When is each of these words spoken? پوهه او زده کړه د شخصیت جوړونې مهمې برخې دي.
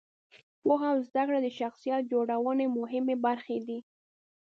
پوهه 0.61 0.87
او 0.93 0.97
زده 1.07 1.23
کړه 1.27 1.39
د 1.43 1.47
شخصیت 1.59 2.01
جوړونې 2.11 2.65
مهمې 2.77 3.15
برخې 3.25 3.57
دي. 3.67 3.79